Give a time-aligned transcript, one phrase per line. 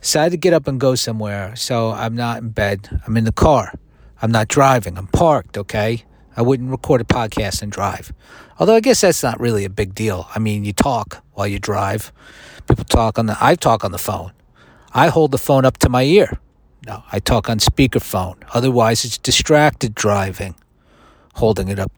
[0.00, 3.00] Decided to get up and go somewhere, so I'm not in bed.
[3.06, 3.74] I'm in the car.
[4.22, 4.96] I'm not driving.
[4.96, 6.04] I'm parked, okay?
[6.36, 8.12] I wouldn't record a podcast and drive.
[8.58, 10.28] Although I guess that's not really a big deal.
[10.34, 12.12] I mean, you talk while you drive.
[12.68, 14.32] People talk on the I talk on the phone.
[14.92, 16.38] I hold the phone up to my ear.
[16.86, 18.36] No, I talk on speakerphone.
[18.54, 20.54] Otherwise, it's distracted driving.
[21.34, 21.92] Holding it up.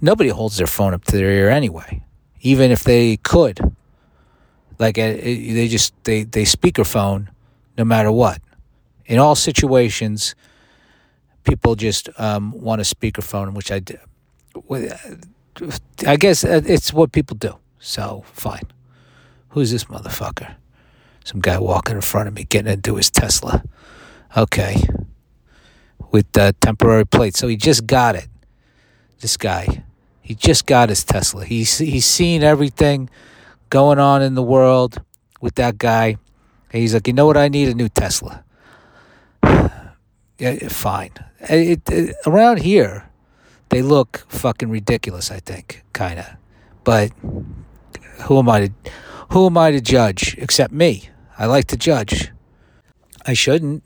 [0.00, 2.02] Nobody holds their phone up to their ear anyway,
[2.40, 3.60] even if they could.
[4.80, 7.28] Like uh, they just they they speakerphone
[7.76, 8.40] no matter what.
[9.04, 10.34] In all situations,
[11.44, 13.98] people just um, want a speakerphone, which I do.
[16.06, 17.56] I guess uh, it's what people do.
[17.78, 18.62] So fine.
[19.50, 20.54] Who's this motherfucker?
[21.24, 23.62] Some guy walking in front of me, getting into his Tesla.
[24.34, 24.76] Okay,
[26.10, 27.36] with the temporary plate.
[27.36, 28.28] So he just got it.
[29.20, 29.84] This guy,
[30.22, 31.44] he just got his Tesla.
[31.44, 33.10] He's he's seen everything
[33.70, 35.00] going on in the world
[35.40, 36.16] with that guy.
[36.72, 37.36] And he's like, you know what?
[37.36, 38.44] I need a new Tesla.
[39.42, 41.12] yeah, fine.
[41.40, 43.08] It, it, around here,
[43.70, 45.30] they look fucking ridiculous.
[45.30, 46.26] I think, kind of.
[46.84, 47.12] But
[48.22, 48.72] who am I to
[49.30, 51.08] who am I to judge except me?
[51.38, 52.32] I like to judge.
[53.24, 53.82] I shouldn't.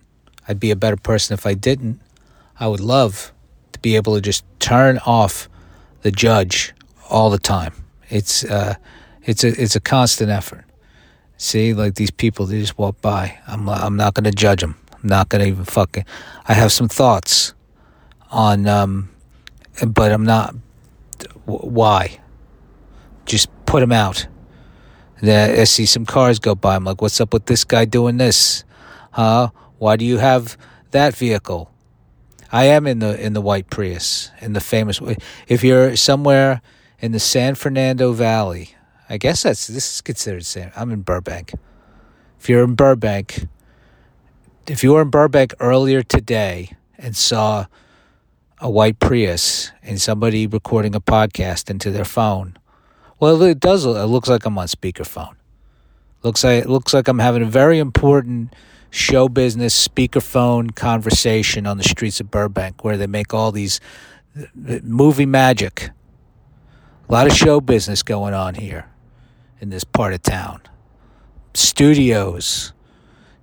[0.49, 2.01] I'd be a better person if I didn't.
[2.59, 3.33] I would love
[3.73, 5.49] to be able to just turn off
[6.03, 6.75] the judge
[7.09, 7.75] all the time.
[8.09, 8.77] It's uh,
[9.25, 10.65] it's a it's a constant effort.
[11.37, 13.39] See, like these people, they just walk by.
[13.47, 14.77] I'm I'm not to judge them.
[14.93, 16.05] I'm not to even fucking.
[16.47, 17.55] I have some thoughts
[18.31, 19.11] on, um,
[19.87, 20.55] but I'm not.
[21.45, 22.21] Why?
[23.27, 24.27] Just put them out.
[25.21, 26.77] Then I see some cars go by.
[26.77, 28.65] I'm like, what's up with this guy doing this?
[29.13, 29.51] Huh?
[29.79, 30.59] Why do you have
[30.91, 31.71] that vehicle?
[32.53, 35.01] I am in the in the white Prius, in the famous.
[35.49, 36.63] If you're somewhere
[37.01, 38.77] in the San Fernando Valley,
[39.09, 40.73] I guess that's this is considered San.
[40.75, 41.53] I'm in Burbank.
[42.41, 43.47] If you're in Burbank,
[44.67, 47.67] if you were in Burbank earlier today and saw
[48.61, 52.57] a white Prius and somebody recording a podcast into their phone,
[53.21, 53.85] well, it does.
[53.85, 55.35] It looks like I'm on speakerphone.
[56.23, 58.55] Looks like it looks like I'm having a very important
[58.91, 63.81] show business speakerphone conversation on the streets of Burbank, where they make all these
[64.55, 65.91] movie magic.
[67.07, 68.87] A lot of show business going on here
[69.65, 70.61] in this part of town.
[71.55, 72.73] Studios,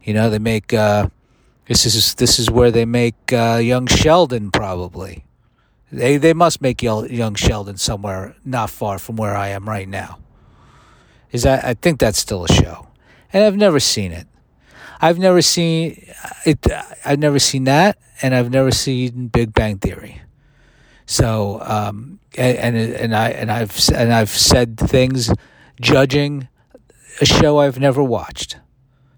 [0.04, 0.72] you know, they make.
[0.74, 1.10] Uh,
[1.68, 5.26] this is this is where they make uh, Young Sheldon probably.
[5.92, 10.20] They they must make Young Sheldon somewhere not far from where I am right now.
[11.32, 12.88] Is that I think that's still a show,
[13.34, 14.28] and I've never seen it.
[15.02, 16.06] I've never seen
[16.46, 16.68] it.
[17.04, 20.22] I've never seen that, and I've never seen Big Bang Theory.
[21.08, 25.32] So, um, and, and I and I've and I've said things
[25.82, 26.48] judging
[27.20, 28.58] a show I've never watched,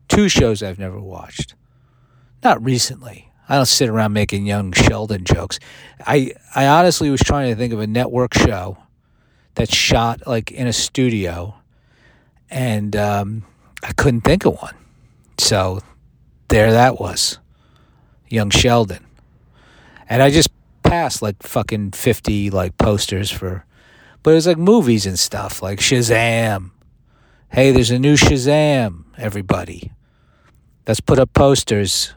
[0.08, 1.56] two shows I've never watched,
[2.44, 3.30] not recently.
[3.48, 5.60] I don't sit around making young Sheldon jokes.
[6.08, 8.78] I I honestly was trying to think of a network show
[9.56, 11.56] that's shot like in a studio,
[12.50, 13.46] and um,
[13.84, 14.76] I couldn't think of one.
[15.38, 15.82] So
[16.48, 17.40] there that was,
[18.30, 19.06] young Sheldon,
[20.10, 20.50] and I just
[20.84, 23.66] passed like fucking fifty like posters for
[24.24, 26.72] but it was like movies and stuff, like Shazam.
[27.50, 29.92] Hey, there's a new Shazam, everybody.
[30.88, 32.14] Let's put up posters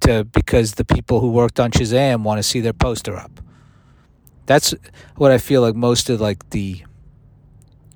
[0.00, 3.40] to because the people who worked on Shazam want to see their poster up.
[4.46, 4.74] That's
[5.16, 6.82] what I feel like most of like the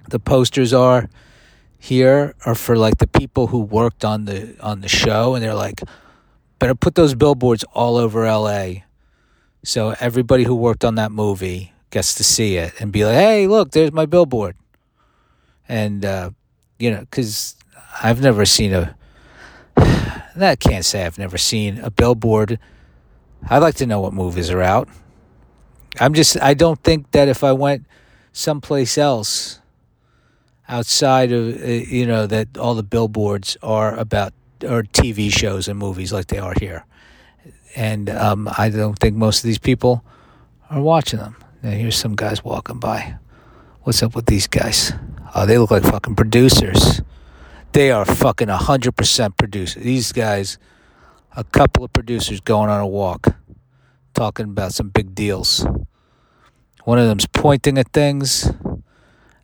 [0.09, 1.09] the posters are
[1.79, 5.55] here are for like the people who worked on the on the show and they're
[5.55, 5.81] like
[6.59, 8.83] better put those billboards all over LA
[9.65, 13.47] so everybody who worked on that movie gets to see it and be like, hey,
[13.47, 14.57] look, there's my billboard.
[15.69, 16.31] And, uh,
[16.79, 17.55] you know, because
[18.03, 18.97] I've never seen a,
[19.77, 22.59] I can't say I've never seen a billboard.
[23.49, 24.89] I'd like to know what movies are out.
[26.01, 27.87] I'm just, I don't think that if I went
[28.33, 29.61] someplace else
[30.69, 34.33] outside of, uh, you know, that all the billboards are about,
[34.65, 36.87] or TV shows and movies like they are here.
[37.77, 40.03] And um, I don't think most of these people
[40.71, 41.37] are watching them.
[41.63, 43.17] Now here's some guys walking by.
[43.83, 44.93] What's up with these guys?
[45.35, 47.03] Oh, they look like fucking producers.
[47.73, 49.83] They are fucking 100% producers.
[49.83, 50.59] These guys,
[51.37, 53.29] a couple of producers going on a walk,
[54.13, 55.65] talking about some big deals.
[56.85, 58.51] One of them's pointing at things.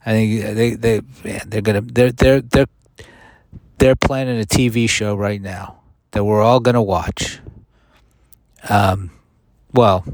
[0.04, 2.66] I think they they man, they're gonna they're they're they're
[3.78, 5.80] they're planning a TV show right now
[6.10, 7.40] that we're all gonna watch.
[8.68, 9.10] Um,
[9.72, 10.04] well,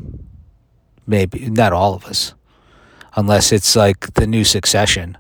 [1.07, 2.35] maybe not all of us,
[3.17, 5.17] unless it's like the new Succession.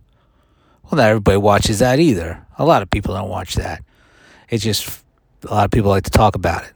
[0.85, 2.47] Well, not everybody watches that either.
[2.59, 3.83] A lot of people don't watch that.
[4.49, 5.03] It's just
[5.45, 6.73] a lot of people like to talk about it.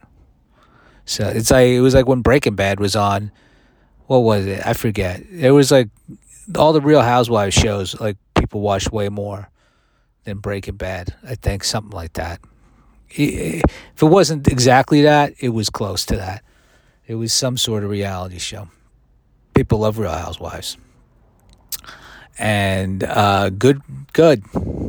[1.05, 3.31] So it's like it was like when Breaking Bad was on.
[4.07, 4.65] What was it?
[4.65, 5.21] I forget.
[5.31, 5.89] It was like
[6.57, 7.99] all the Real Housewives shows.
[7.99, 9.49] Like people watched way more
[10.23, 11.13] than Breaking Bad.
[11.23, 12.39] I think something like that.
[13.09, 13.63] If
[14.01, 16.43] it wasn't exactly that, it was close to that.
[17.07, 18.69] It was some sort of reality show.
[19.53, 20.77] People love Real Housewives,
[22.37, 23.81] and uh, good,
[24.13, 24.43] good,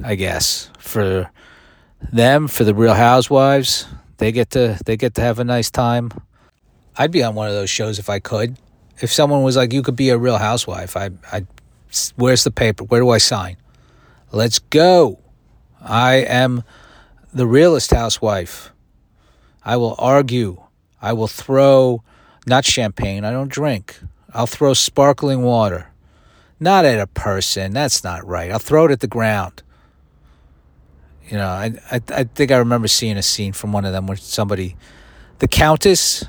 [0.04, 1.30] I guess for
[2.12, 3.86] them for the Real Housewives.
[4.18, 6.10] They get to they get to have a nice time.
[6.96, 8.56] I'd be on one of those shows if I could.
[9.00, 11.46] If someone was like, "You could be a Real Housewife," I, I,
[12.16, 12.84] where's the paper?
[12.84, 13.56] Where do I sign?
[14.32, 15.18] Let's go.
[15.80, 16.62] I am
[17.32, 18.72] the realest housewife.
[19.64, 20.62] I will argue.
[21.00, 22.02] I will throw
[22.46, 23.24] not champagne.
[23.24, 24.00] I don't drink.
[24.34, 25.90] I'll throw sparkling water.
[26.58, 27.72] Not at a person.
[27.72, 28.50] That's not right.
[28.50, 29.62] I'll throw it at the ground.
[31.28, 34.06] You know, I, I, I think I remember seeing a scene from one of them
[34.06, 34.76] where somebody,
[35.38, 36.24] the Countess,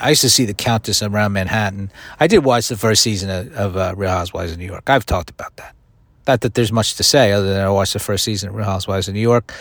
[0.00, 1.90] I used to see the Countess around Manhattan.
[2.20, 4.88] I did watch the first season of, of uh, Real Housewives of New York.
[4.88, 5.74] I've talked about that.
[6.26, 8.66] Not that there's much to say other than I watched the first season of Real
[8.66, 9.52] Housewives of New York.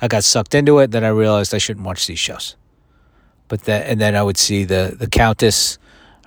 [0.00, 0.90] I got sucked into it.
[0.90, 2.56] Then I realized I shouldn't watch these shows.
[3.48, 5.78] But then, and then I would see the the Countess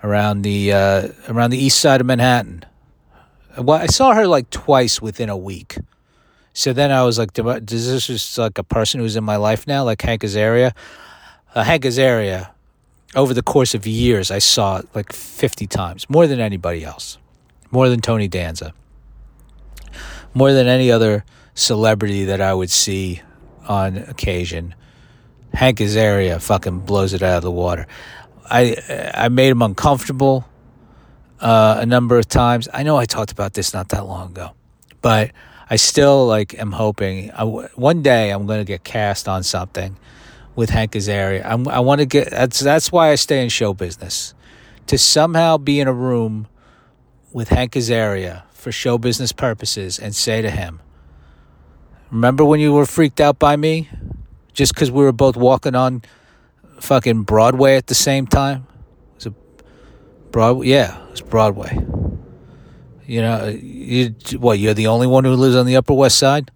[0.04, 2.64] around the uh, around the east side of Manhattan.
[3.58, 5.78] Well, I saw her like twice within a week.
[6.54, 9.68] So then I was like, does this just like a person who's in my life
[9.68, 10.74] now, like Hank Azaria?
[11.54, 12.50] Uh, Hank Azaria,
[13.16, 17.20] over the course of years, I saw it like 50 times, more than anybody else,
[17.70, 18.74] more than Tony Danza,
[20.34, 21.24] more than any other
[21.54, 23.22] celebrity that I would see
[23.68, 24.74] on occasion.
[25.54, 27.88] Hank Azaria fucking blows it out of the water.
[28.50, 30.48] I I made him uncomfortable
[31.40, 32.68] uh, a number of times.
[32.74, 34.52] I know I talked about this not that long ago,
[35.02, 35.32] but
[35.70, 39.98] I still like am hoping I, one day I'm going to get cast on something
[40.56, 41.46] with Hank Azaria.
[41.46, 44.34] I'm, I want to get that's that's why I stay in show business
[44.88, 46.48] to somehow be in a room
[47.34, 50.80] with Hank Azaria for show business purposes and say to him,
[52.12, 53.90] "Remember when you were freaked out by me
[54.54, 56.02] just because we were both walking on
[56.80, 58.68] fucking Broadway at the same time?"
[59.12, 59.34] It was a
[60.32, 61.78] Broadway, yeah, it was Broadway.
[63.06, 64.60] You know, you what?
[64.60, 66.52] You're the only one who lives on the Upper West Side.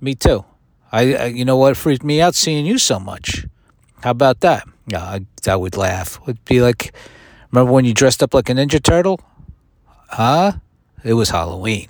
[0.00, 0.44] Me too.
[0.90, 3.46] I, I you know what freaked me out seeing you so much.
[4.02, 4.66] How about that?
[4.86, 6.18] Yeah, I, I would laugh.
[6.26, 6.92] Would be like,
[7.50, 9.20] remember when you dressed up like a Ninja Turtle?
[10.08, 10.52] Huh?
[11.04, 11.88] It was Halloween.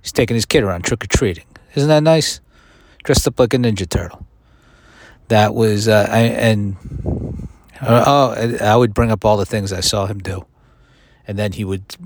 [0.00, 1.46] He's taking his kid around trick or treating.
[1.74, 2.40] Isn't that nice?
[3.04, 4.26] Dressed up like a Ninja Turtle.
[5.28, 6.76] That was, uh, I, and
[7.80, 10.44] uh, oh, I would bring up all the things I saw him do,
[11.26, 11.96] and then he would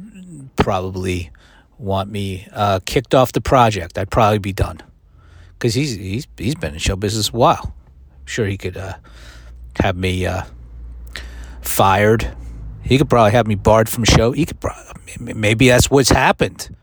[0.56, 1.30] probably
[1.78, 3.98] want me uh, kicked off the project.
[3.98, 4.80] I'd probably be done
[5.52, 7.74] because he's he's he's been in show business a while.
[8.20, 8.94] I'm sure he could uh,
[9.80, 10.44] have me uh,
[11.60, 12.34] fired.
[12.82, 14.32] He could probably have me barred from show.
[14.32, 16.74] He could probably, maybe that's what's happened.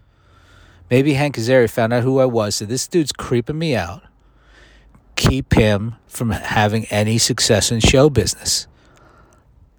[0.89, 2.55] Maybe Hank Azaria found out who I was.
[2.55, 4.03] So this dude's creeping me out.
[5.15, 8.67] Keep him from having any success in show business.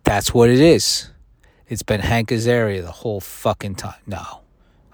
[0.05, 1.11] That's what it is.
[1.69, 4.01] It's been Hank Azaria the whole fucking time.
[4.07, 4.43] No,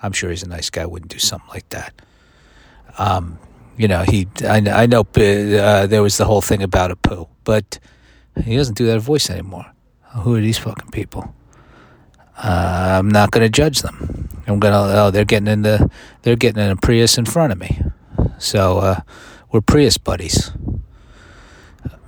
[0.03, 0.87] I'm sure he's a nice guy.
[0.87, 1.93] Wouldn't do something like that.
[2.97, 3.39] Um,
[3.77, 4.29] you know, he.
[4.43, 7.79] I, I know uh, there was the whole thing about Apu, but
[8.45, 9.67] he doesn't do that voice anymore.
[10.19, 11.35] Who are these fucking people?
[12.37, 14.29] Uh, I'm not going to judge them.
[14.47, 15.01] I'm going to.
[15.01, 15.91] Oh, they're getting in the.
[16.23, 17.81] They're getting in a Prius in front of me.
[18.39, 19.01] So uh,
[19.51, 20.53] we're Prius buddies.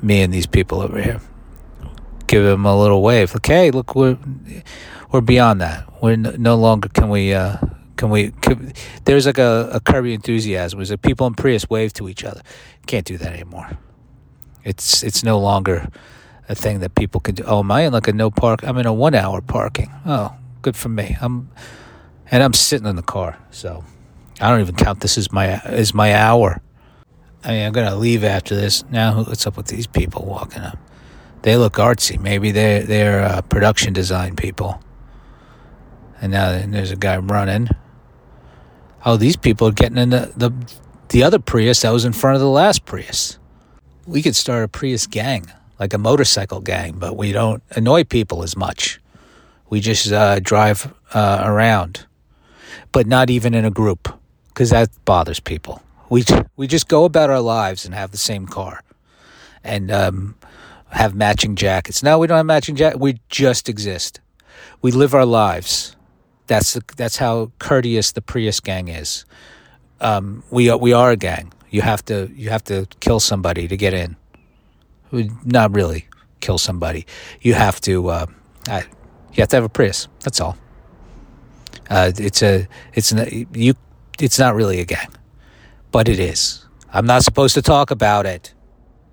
[0.00, 1.20] Me and these people over here
[2.32, 3.36] give them a little wave.
[3.36, 4.18] Okay, look, we're
[5.10, 5.86] we're beyond that.
[6.02, 7.58] We're no longer can we uh,
[7.96, 8.30] can we.
[8.40, 8.72] Can,
[9.04, 10.80] there's like a, a Your Enthusiasm.
[10.80, 12.40] Is like people in Prius wave to each other.
[12.86, 13.78] Can't do that anymore.
[14.64, 15.88] It's it's no longer
[16.48, 17.44] a thing that people can do.
[17.44, 18.64] Oh, am I in like a no park?
[18.64, 19.90] I'm in a one hour parking.
[20.06, 21.16] Oh, good for me.
[21.20, 21.50] I'm
[22.30, 23.84] and I'm sitting in the car, so
[24.40, 26.62] I don't even count this as my as my hour.
[27.44, 28.84] I mean, I'm gonna leave after this.
[28.90, 30.78] Now, what's up with these people walking up?
[31.42, 32.18] they look artsy.
[32.18, 34.80] Maybe they're they're uh, production design people.
[36.20, 37.68] And now there's a guy running.
[39.04, 40.52] Oh, these people are getting in the, the
[41.08, 43.38] the other Prius that was in front of the last Prius.
[44.06, 45.46] We could start a Prius gang,
[45.78, 49.00] like a motorcycle gang, but we don't annoy people as much.
[49.68, 52.06] We just uh, drive uh, around,
[52.92, 54.08] but not even in a group,
[54.48, 56.24] because that bothers people we
[56.56, 58.82] we just go about our lives and have the same car,
[59.64, 60.34] and um,
[60.90, 62.02] have matching jackets.
[62.02, 63.00] No, we don't have matching jackets.
[63.00, 64.20] We just exist.
[64.82, 65.96] We live our lives.
[66.48, 69.24] That's the, that's how courteous the Prius gang is.
[70.02, 71.50] Um, we are, we are a gang.
[71.70, 74.16] You have to you have to kill somebody to get in.
[75.44, 76.08] Not really
[76.40, 77.06] kill somebody.
[77.40, 78.26] You have to uh,
[78.68, 80.08] you have to have a Prius.
[80.20, 80.58] That's all.
[81.88, 83.72] Uh, it's a it's an, you
[84.20, 85.08] it's not really a gang
[85.92, 86.66] but it is.
[86.92, 88.54] I'm not supposed to talk about it.